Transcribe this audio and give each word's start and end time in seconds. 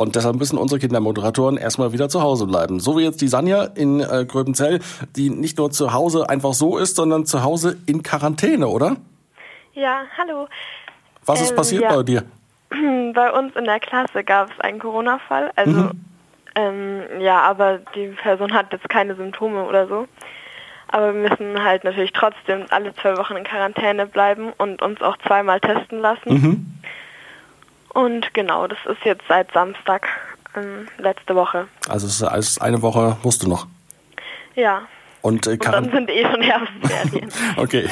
Und 0.00 0.16
deshalb 0.16 0.36
müssen 0.36 0.56
unsere 0.56 0.78
Kindermoderatoren 0.80 1.58
erstmal 1.58 1.92
wieder 1.92 2.08
zu 2.08 2.22
Hause 2.22 2.46
bleiben. 2.46 2.80
So 2.80 2.96
wie 2.96 3.02
jetzt 3.02 3.20
die 3.20 3.28
Sanja 3.28 3.64
in 3.64 4.00
äh, 4.00 4.24
Gröbenzell, 4.26 4.80
die 5.14 5.28
nicht 5.28 5.58
nur 5.58 5.70
zu 5.70 5.92
Hause 5.92 6.26
einfach 6.30 6.54
so 6.54 6.78
ist, 6.78 6.96
sondern 6.96 7.26
zu 7.26 7.44
Hause 7.44 7.76
in 7.84 8.02
Quarantäne, 8.02 8.66
oder? 8.66 8.96
Ja, 9.74 10.04
hallo. 10.16 10.48
Was 11.26 11.42
ist 11.42 11.50
Ähm, 11.50 11.56
passiert 11.56 11.82
ja. 11.82 11.94
bei 11.94 12.02
dir? 12.02 12.22
Bei 13.14 13.30
uns 13.30 13.54
in 13.56 13.64
der 13.66 13.78
Klasse 13.78 14.24
gab 14.24 14.50
es 14.50 14.58
einen 14.60 14.78
Corona-Fall. 14.78 15.50
Also, 15.56 15.70
Mhm. 15.70 15.90
ähm, 16.54 17.00
ja, 17.20 17.42
aber 17.42 17.80
die 17.94 18.06
Person 18.22 18.54
hat 18.54 18.72
jetzt 18.72 18.88
keine 18.88 19.16
Symptome 19.16 19.64
oder 19.64 19.86
so. 19.86 20.06
Aber 20.88 21.12
wir 21.14 21.28
müssen 21.28 21.62
halt 21.62 21.84
natürlich 21.84 22.12
trotzdem 22.12 22.64
alle 22.70 22.94
zwei 22.94 23.18
Wochen 23.18 23.36
in 23.36 23.44
Quarantäne 23.44 24.06
bleiben 24.06 24.54
und 24.56 24.80
uns 24.80 25.02
auch 25.02 25.18
zweimal 25.26 25.60
testen 25.60 26.00
lassen. 26.00 26.32
Mhm. 26.32 26.69
Und 27.94 28.32
genau, 28.34 28.66
das 28.66 28.78
ist 28.88 29.04
jetzt 29.04 29.22
seit 29.28 29.52
Samstag, 29.52 30.06
ähm, 30.56 30.88
letzte 30.98 31.34
Woche. 31.34 31.66
Also 31.88 32.06
es 32.06 32.20
ist 32.48 32.60
eine 32.62 32.82
Woche 32.82 33.16
musst 33.22 33.42
du 33.42 33.48
noch. 33.48 33.66
Ja. 34.54 34.82
Und, 35.22 35.46
äh, 35.46 35.50
Und 35.50 35.66
dann 35.66 35.90
sind 35.90 36.08
eh 36.08 36.22
schon 36.22 36.40
Herbstferien. 36.40 37.30
Okay, 37.58 37.86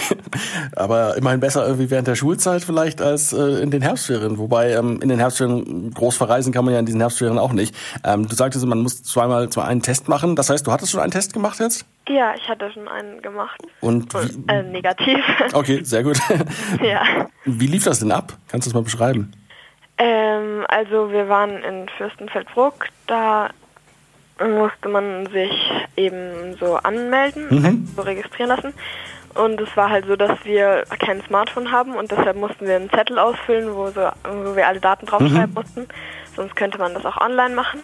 aber 0.74 1.14
immerhin 1.18 1.40
besser 1.40 1.66
irgendwie 1.66 1.90
während 1.90 2.08
der 2.08 2.14
Schulzeit 2.14 2.64
vielleicht 2.64 3.02
als 3.02 3.34
äh, 3.34 3.60
in 3.62 3.70
den 3.70 3.82
Herbstferien. 3.82 4.38
Wobei 4.38 4.72
ähm, 4.72 5.00
in 5.02 5.10
den 5.10 5.18
Herbstferien 5.18 5.92
groß 5.92 6.16
verreisen 6.16 6.54
kann 6.54 6.64
man 6.64 6.72
ja 6.72 6.80
in 6.80 6.86
diesen 6.86 7.00
Herbstferien 7.00 7.38
auch 7.38 7.52
nicht. 7.52 7.74
Ähm, 8.02 8.26
du 8.26 8.34
sagtest, 8.34 8.64
man 8.64 8.78
muss 8.80 9.02
zweimal 9.02 9.50
zwar 9.50 9.66
einen 9.66 9.82
Test 9.82 10.08
machen. 10.08 10.36
Das 10.36 10.48
heißt, 10.48 10.66
du 10.66 10.72
hattest 10.72 10.90
schon 10.92 11.00
einen 11.00 11.12
Test 11.12 11.34
gemacht 11.34 11.58
jetzt? 11.60 11.84
ja, 12.08 12.32
ich 12.34 12.48
hatte 12.48 12.72
schon 12.72 12.88
einen 12.88 13.20
gemacht. 13.20 13.60
Und 13.82 14.14
wie, 14.14 14.50
Äh, 14.50 14.62
negativ. 14.62 15.18
okay, 15.52 15.80
sehr 15.84 16.02
gut. 16.02 16.18
ja. 16.82 17.02
Wie 17.44 17.66
lief 17.66 17.84
das 17.84 17.98
denn 18.00 18.10
ab? 18.10 18.32
Kannst 18.48 18.66
du 18.66 18.70
das 18.70 18.74
mal 18.74 18.82
beschreiben? 18.84 19.32
Ähm, 19.98 20.64
also 20.68 21.10
wir 21.10 21.28
waren 21.28 21.62
in 21.62 21.88
Fürstenfeldbruck, 21.96 22.86
da 23.06 23.50
musste 24.40 24.88
man 24.88 25.26
sich 25.26 25.52
eben 25.96 26.56
so 26.60 26.76
anmelden, 26.76 27.46
Mhm. 27.50 27.64
also 27.64 27.78
so 27.96 28.02
registrieren 28.02 28.48
lassen. 28.50 28.74
Und 29.34 29.60
es 29.60 29.76
war 29.76 29.90
halt 29.90 30.06
so, 30.06 30.16
dass 30.16 30.44
wir 30.44 30.84
kein 30.98 31.20
Smartphone 31.22 31.70
haben 31.70 31.94
und 31.96 32.10
deshalb 32.10 32.36
mussten 32.36 32.66
wir 32.66 32.76
einen 32.76 32.90
Zettel 32.90 33.18
ausfüllen, 33.18 33.74
wo, 33.74 33.88
so, 33.88 34.08
wo 34.24 34.56
wir 34.56 34.66
alle 34.66 34.80
Daten 34.80 35.06
draufschreiben 35.06 35.54
mussten. 35.54 35.88
Sonst 36.34 36.56
könnte 36.56 36.78
man 36.78 36.94
das 36.94 37.04
auch 37.04 37.20
online 37.20 37.54
machen. 37.54 37.82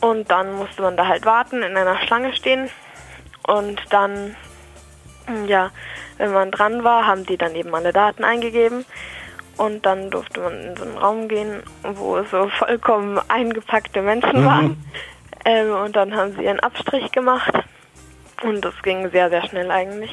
Und 0.00 0.30
dann 0.30 0.54
musste 0.54 0.82
man 0.82 0.96
da 0.96 1.06
halt 1.06 1.24
warten, 1.26 1.62
in 1.62 1.76
einer 1.76 1.98
Schlange 1.98 2.32
stehen. 2.34 2.70
Und 3.46 3.80
dann, 3.90 4.36
ja, 5.46 5.70
wenn 6.18 6.32
man 6.32 6.50
dran 6.50 6.84
war, 6.84 7.06
haben 7.06 7.24
die 7.24 7.36
dann 7.36 7.54
eben 7.54 7.74
alle 7.74 7.92
Daten 7.92 8.24
eingegeben. 8.24 8.84
Und 9.58 9.84
dann 9.84 10.10
durfte 10.10 10.40
man 10.40 10.52
in 10.54 10.76
so 10.76 10.84
einen 10.84 10.98
Raum 10.98 11.28
gehen, 11.28 11.62
wo 11.82 12.22
so 12.30 12.48
vollkommen 12.48 13.20
eingepackte 13.28 14.00
Menschen 14.02 14.44
waren. 14.44 14.82
Ähm, 15.44 15.72
und 15.84 15.96
dann 15.96 16.14
haben 16.14 16.34
sie 16.36 16.44
ihren 16.44 16.60
Abstrich 16.60 17.10
gemacht. 17.12 17.52
Und 18.42 18.64
das 18.64 18.74
ging 18.82 19.10
sehr, 19.10 19.30
sehr 19.30 19.46
schnell 19.46 19.70
eigentlich. 19.70 20.10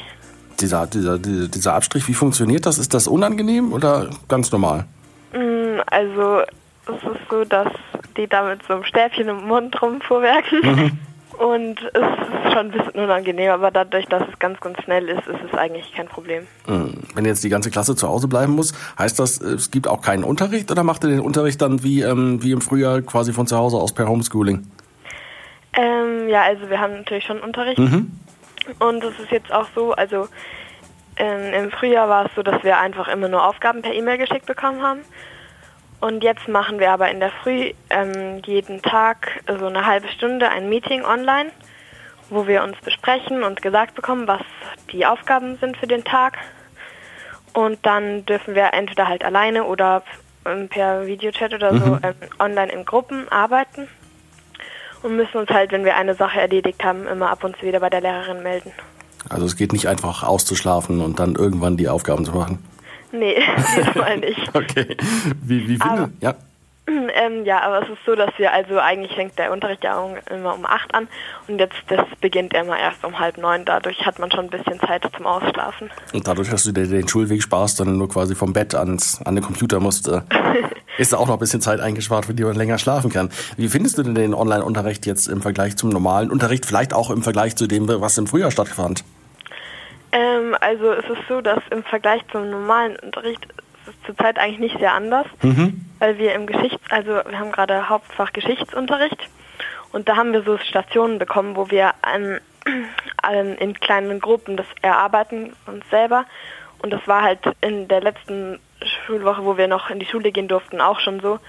Dieser, 0.59 0.87
dieser, 0.87 1.17
dieser, 1.19 1.73
Abstrich, 1.73 2.07
wie 2.07 2.13
funktioniert 2.13 2.65
das? 2.65 2.77
Ist 2.77 2.93
das 2.93 3.07
unangenehm 3.07 3.73
oder 3.73 4.09
ganz 4.27 4.51
normal? 4.51 4.85
Mm, 5.33 5.79
Also 5.87 6.41
es 6.87 7.03
ist 7.03 7.29
so, 7.29 7.43
dass 7.43 7.67
die 8.17 8.27
da 8.27 8.43
mit 8.47 8.61
so 8.67 8.73
einem 8.73 8.83
Stäbchen 8.83 9.27
im 9.27 9.47
Mund 9.47 9.79
rumfuhrwerken. 9.81 10.99
Und 11.37 11.81
es 11.93 12.01
ist 12.01 12.53
schon 12.53 12.67
ein 12.67 12.71
bisschen 12.71 13.03
unangenehm, 13.03 13.51
aber 13.51 13.71
dadurch, 13.71 14.05
dass 14.05 14.23
es 14.31 14.39
ganz, 14.39 14.59
ganz 14.61 14.81
schnell 14.83 15.09
ist, 15.09 15.27
ist 15.27 15.39
es 15.51 15.57
eigentlich 15.57 15.93
kein 15.93 16.07
Problem. 16.07 16.47
Hm, 16.65 16.93
Wenn 17.13 17.25
jetzt 17.25 17.43
die 17.43 17.49
ganze 17.49 17.69
Klasse 17.71 17.95
zu 17.95 18.07
Hause 18.07 18.27
bleiben 18.27 18.53
muss, 18.53 18.73
heißt 18.97 19.19
das, 19.19 19.41
es 19.41 19.71
gibt 19.71 19.87
auch 19.87 20.01
keinen 20.01 20.23
Unterricht 20.23 20.71
oder 20.71 20.83
macht 20.83 21.03
ihr 21.03 21.09
den 21.09 21.19
Unterricht 21.19 21.61
dann 21.61 21.83
wie, 21.83 22.01
ähm, 22.01 22.41
wie 22.41 22.51
im 22.51 22.61
Frühjahr 22.61 23.01
quasi 23.01 23.33
von 23.33 23.47
zu 23.47 23.57
Hause 23.57 23.77
aus 23.77 23.93
per 23.93 24.07
Homeschooling? 24.07 24.65
Ähm, 25.73 26.29
ja, 26.29 26.43
also 26.43 26.69
wir 26.69 26.79
haben 26.79 26.93
natürlich 26.93 27.25
schon 27.25 27.39
Unterricht. 27.39 27.79
Und 27.79 29.03
es 29.03 29.19
ist 29.19 29.31
jetzt 29.31 29.51
auch 29.51 29.67
so, 29.75 29.93
also 29.93 30.27
ähm, 31.17 31.53
im 31.53 31.71
Frühjahr 31.71 32.09
war 32.09 32.25
es 32.25 32.31
so, 32.35 32.43
dass 32.43 32.63
wir 32.63 32.77
einfach 32.77 33.07
immer 33.07 33.27
nur 33.27 33.45
Aufgaben 33.45 33.81
per 33.81 33.93
E-Mail 33.93 34.17
geschickt 34.17 34.45
bekommen 34.45 34.81
haben. 34.81 35.01
Und 35.99 36.23
jetzt 36.23 36.47
machen 36.47 36.79
wir 36.79 36.91
aber 36.91 37.09
in 37.09 37.19
der 37.19 37.31
Früh 37.31 37.71
ähm, 37.89 38.41
jeden 38.45 38.81
Tag 38.81 39.43
so 39.47 39.65
eine 39.65 39.85
halbe 39.85 40.07
Stunde 40.09 40.49
ein 40.49 40.69
Meeting 40.69 41.03
online, 41.03 41.51
wo 42.29 42.47
wir 42.47 42.63
uns 42.63 42.77
besprechen 42.83 43.43
und 43.43 43.61
gesagt 43.61 43.95
bekommen, 43.95 44.27
was 44.27 44.41
die 44.91 45.05
Aufgaben 45.05 45.57
sind 45.57 45.77
für 45.77 45.87
den 45.87 46.03
Tag. 46.03 46.37
Und 47.53 47.85
dann 47.85 48.25
dürfen 48.25 48.53
wir 48.53 48.73
entweder 48.73 49.07
halt 49.07 49.23
alleine 49.23 49.63
oder 49.63 50.03
ähm, 50.45 50.67
per 50.67 51.07
Videochat 51.07 51.53
oder 51.53 51.77
so 51.77 51.97
ähm, 52.03 52.15
online 52.39 52.71
in 52.71 52.85
Gruppen 52.85 53.29
arbeiten 53.29 53.87
und 55.01 55.15
müssen 55.15 55.37
uns 55.37 55.49
halt, 55.49 55.71
wenn 55.71 55.85
wir 55.85 55.95
eine 55.95 56.15
Sache 56.15 56.41
erledigt 56.41 56.83
haben, 56.83 57.07
immer 57.07 57.29
ab 57.29 57.43
und 57.43 57.55
zu 57.57 57.65
wieder 57.65 57.79
bei 57.79 57.89
der 57.89 58.01
Lehrerin 58.01 58.43
melden. 58.43 58.71
Also 59.29 59.45
es 59.45 59.55
geht 59.55 59.73
nicht 59.73 59.87
einfach 59.87 60.23
auszuschlafen 60.23 61.01
und 61.01 61.19
dann 61.19 61.35
irgendwann 61.35 61.77
die 61.77 61.89
Aufgaben 61.89 62.25
zu 62.25 62.31
machen. 62.33 62.59
Nee, 63.19 63.35
diesmal 63.77 64.17
nicht. 64.17 64.49
Okay. 64.53 64.97
Wie, 65.41 65.67
wie 65.67 65.81
Aber- 65.81 65.95
finde? 65.95 66.11
Ja. 66.21 66.35
ähm, 66.87 67.45
ja, 67.45 67.61
aber 67.61 67.81
es 67.81 67.89
ist 67.89 68.05
so, 68.05 68.15
dass 68.15 68.29
wir, 68.37 68.53
also 68.53 68.77
eigentlich 68.79 69.13
fängt 69.13 69.37
der 69.39 69.51
Unterricht 69.51 69.83
ja 69.83 69.99
immer 70.29 70.53
um 70.53 70.65
acht 70.65 70.93
an 70.93 71.07
und 71.47 71.59
jetzt 71.59 71.75
das 71.87 72.05
beginnt 72.21 72.53
immer 72.53 72.77
erst 72.77 73.03
um 73.03 73.17
halb 73.17 73.37
neun. 73.37 73.65
Dadurch 73.65 74.05
hat 74.05 74.19
man 74.19 74.29
schon 74.29 74.45
ein 74.45 74.49
bisschen 74.49 74.79
Zeit 74.79 75.03
zum 75.15 75.25
Ausschlafen. 75.25 75.89
Und 76.13 76.27
dadurch, 76.27 76.49
dass 76.49 76.63
du 76.63 76.71
dir 76.71 76.85
den 76.85 77.07
Schulweg 77.07 77.41
sparst, 77.41 77.79
dann 77.79 77.97
nur 77.97 78.07
quasi 78.07 78.35
vom 78.35 78.53
Bett 78.53 78.75
ans, 78.75 79.19
an 79.25 79.35
den 79.35 79.43
Computer 79.43 79.79
musst, 79.79 80.07
äh, 80.07 80.21
ist 80.99 81.11
da 81.11 81.17
auch 81.17 81.27
noch 81.27 81.33
ein 81.35 81.39
bisschen 81.39 81.61
Zeit 81.61 81.79
eingespart, 81.79 82.27
für 82.27 82.35
die 82.35 82.43
man 82.43 82.55
länger 82.55 82.77
schlafen 82.77 83.11
kann. 83.11 83.29
Wie 83.57 83.67
findest 83.67 83.97
du 83.97 84.03
denn 84.03 84.13
den 84.13 84.35
Online-Unterricht 84.35 85.07
jetzt 85.07 85.27
im 85.27 85.41
Vergleich 85.41 85.77
zum 85.77 85.89
normalen 85.89 86.29
Unterricht? 86.29 86.67
Vielleicht 86.67 86.93
auch 86.93 87.09
im 87.09 87.23
Vergleich 87.23 87.55
zu 87.55 87.65
dem, 87.65 87.87
was 87.87 88.17
im 88.19 88.27
Frühjahr 88.27 88.51
stattfand? 88.51 89.03
Ähm, 90.15 90.55
also 90.61 90.93
es 90.93 91.03
ist 91.09 91.27
so, 91.27 91.41
dass 91.41 91.59
im 91.71 91.83
Vergleich 91.83 92.21
zum 92.31 92.49
normalen 92.49 92.95
Unterricht 92.97 93.45
ist 93.45 93.89
es 93.89 94.05
zurzeit 94.05 94.39
eigentlich 94.39 94.59
nicht 94.59 94.79
sehr 94.79 94.93
anders, 94.93 95.27
weil 95.99 96.17
wir 96.17 96.33
im 96.33 96.47
Geschichts-, 96.47 96.89
also 96.89 97.11
wir 97.11 97.37
haben 97.37 97.51
gerade 97.51 97.89
Hauptfach 97.89 98.31
Geschichtsunterricht 98.31 99.29
und 99.91 100.07
da 100.07 100.15
haben 100.15 100.31
wir 100.31 100.43
so 100.43 100.57
Stationen 100.57 101.19
bekommen, 101.19 101.57
wo 101.57 101.69
wir 101.69 101.93
an, 102.01 102.39
an, 103.21 103.55
in 103.57 103.73
kleinen 103.73 104.21
Gruppen 104.21 104.55
das 104.55 104.67
erarbeiten 104.81 105.53
uns 105.65 105.83
selber 105.89 106.25
und 106.79 106.91
das 106.91 107.05
war 107.07 107.21
halt 107.21 107.39
in 107.59 107.89
der 107.89 107.99
letzten 107.99 108.59
Schulwoche, 109.05 109.43
wo 109.43 109.57
wir 109.57 109.67
noch 109.67 109.89
in 109.89 109.99
die 109.99 110.05
Schule 110.05 110.31
gehen 110.31 110.47
durften, 110.47 110.79
auch 110.79 111.01
schon 111.01 111.19
so. 111.19 111.39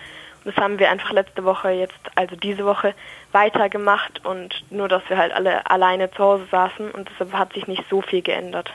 Das 0.47 0.57
haben 0.59 0.79
wir 0.79 0.89
einfach 0.91 1.11
letzte 1.11 1.45
Woche 1.45 1.71
jetzt, 1.71 1.99
also 2.15 2.37
diese 2.37 2.65
Woche, 2.65 2.95
weitergemacht 3.33 4.25
und 4.25 4.55
nur, 4.71 4.87
dass 4.87 5.03
wir 5.09 5.19
halt 5.19 5.33
alle 5.33 5.69
alleine 5.69 6.09
zu 6.13 6.19
Hause 6.19 6.45
saßen 6.51 6.93
und 6.93 7.11
deshalb 7.11 7.33
hat 7.33 7.53
sich 7.53 7.67
nicht 7.67 7.83
so 7.91 8.01
viel 8.01 8.23
geändert. 8.23 8.71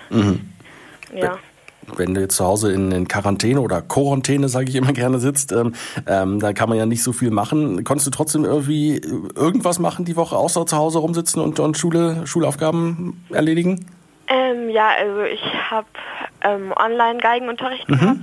Ja. 1.16 1.38
Wenn 1.96 2.14
du 2.14 2.20
jetzt 2.20 2.36
zu 2.36 2.46
Hause 2.46 2.74
in, 2.74 2.92
in 2.92 3.08
Quarantäne 3.08 3.62
oder 3.62 3.82
Quarantäne, 3.82 4.50
sage 4.50 4.70
ich 4.70 4.76
immer 4.76 4.92
gerne, 4.92 5.20
sitzt, 5.20 5.54
ähm, 5.54 5.74
ähm, 6.08 6.40
da 6.40 6.52
kann 6.52 6.68
man 6.68 6.78
ja 6.78 6.86
nicht 6.86 7.04
so 7.04 7.14
viel 7.14 7.32
machen. 7.32 7.86
Konntest 7.86 8.08
du 8.08 8.12
trotzdem 8.12 8.44
irgendwie 8.44 8.98
irgendwas 9.36 9.80
machen 9.80 10.04
die 10.04 10.18
Woche, 10.18 10.36
außer 10.36 10.66
zu 10.66 10.76
Hause 10.76 11.00
rumsitzen 11.00 11.42
und, 11.42 11.60
und 11.62 11.78
Schule, 11.78 12.28
Schulaufgaben 12.28 13.26
erledigen? 13.30 13.86
Ähm, 14.28 14.70
ja, 14.70 14.90
also 15.00 15.22
ich 15.22 15.42
habe 15.70 15.88
ähm, 16.44 16.74
Online-Geigenunterricht 16.76 17.88
gehabt 17.88 18.20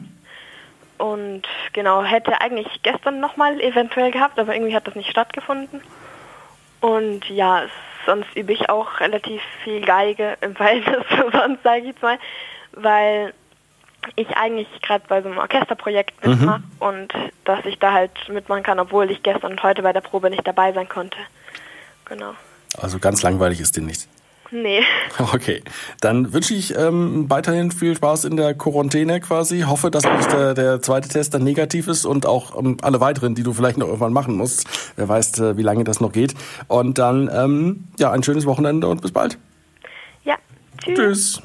und 0.99 1.43
genau, 1.73 2.03
hätte 2.03 2.41
eigentlich 2.41 2.83
gestern 2.83 3.21
nochmal 3.21 3.61
eventuell 3.61 4.11
gehabt, 4.11 4.39
aber 4.39 4.55
irgendwie 4.55 4.75
hat 4.75 4.87
das 4.87 4.95
nicht 4.95 5.11
stattgefunden. 5.11 5.81
Und 6.81 7.29
ja, 7.29 7.63
sonst 8.07 8.35
übe 8.37 8.53
ich 8.53 8.69
auch 8.69 9.01
relativ 9.01 9.41
viel 9.65 9.85
Geige 9.85 10.37
im 10.41 10.55
Verhältnis 10.57 11.05
zu 11.09 11.31
sonst, 11.31 11.63
sage 11.63 11.81
ich 11.81 11.87
jetzt 11.87 12.03
mal, 12.03 12.19
weil 12.73 13.33
ich 14.17 14.29
eigentlich 14.37 14.69
gerade 14.83 15.05
bei 15.09 15.23
so 15.23 15.29
einem 15.29 15.39
Orchesterprojekt 15.39 16.25
mitmache 16.25 16.63
und 16.79 17.13
dass 17.45 17.65
ich 17.65 17.79
da 17.79 17.93
halt 17.93 18.13
mitmachen 18.29 18.63
kann, 18.63 18.79
obwohl 18.79 19.11
ich 19.11 19.23
gestern 19.23 19.53
und 19.53 19.63
heute 19.63 19.83
bei 19.83 19.93
der 19.93 20.01
Probe 20.01 20.31
nicht 20.31 20.47
dabei 20.47 20.73
sein 20.73 20.89
konnte. 20.89 21.19
Genau. 22.05 22.35
Also 22.77 22.99
ganz 22.99 23.23
langweilig 23.23 23.61
ist 23.61 23.77
dir 23.77 23.83
nicht. 23.83 24.09
Nee. 24.50 24.83
Okay, 25.33 25.62
dann 26.00 26.33
wünsche 26.33 26.55
ich 26.55 26.77
ähm, 26.77 27.29
weiterhin 27.29 27.71
viel 27.73 27.97
Spaß 27.97 28.25
in 28.25 28.37
der 28.37 28.55
Quarantäne 28.55 29.21
quasi. 29.21 29.62
Hoffe, 29.62 29.91
dass 29.91 30.05
nicht 30.05 30.33
der, 30.33 30.55
der 30.55 30.81
zweite 30.81 31.09
Test 31.09 31.35
dann 31.35 31.43
negativ 31.43 31.89
ist 31.89 32.05
und 32.05 32.25
auch 32.25 32.56
ähm, 32.59 32.77
alle 32.83 33.00
weiteren, 33.00 33.35
die 33.35 33.43
du 33.43 33.53
vielleicht 33.53 33.79
noch 33.79 33.87
irgendwann 33.87 34.12
machen 34.12 34.37
musst. 34.37 34.93
Wer 34.97 35.09
weiß, 35.09 35.41
äh, 35.41 35.56
wie 35.56 35.62
lange 35.62 35.85
das 35.85 36.00
noch 36.00 36.12
geht. 36.12 36.35
Und 36.69 36.99
dann, 36.99 37.29
ähm, 37.33 37.89
ja, 37.99 38.12
ein 38.12 38.23
schönes 38.23 38.47
Wochenende 38.47 38.87
und 38.87 39.03
bis 39.03 39.12
bald. 39.12 39.39
Ja. 40.25 40.37
Tschüss. 40.79 40.97
Tschüss. 40.97 41.43